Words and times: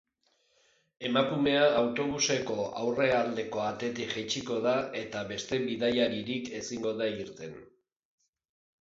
Emakumea 1.09 1.67
autobuseko 1.81 2.57
aurrealdeko 2.85 3.63
atetik 3.67 4.17
jaitsiko 4.17 4.59
da, 4.67 4.75
eta 5.05 5.25
beste 5.31 5.63
bidaiaririk 5.69 6.53
ezingo 6.65 6.99
da 7.05 7.15
irten. 7.25 7.59